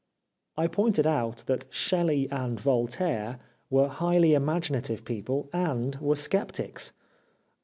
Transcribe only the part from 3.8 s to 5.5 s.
highly imaginative people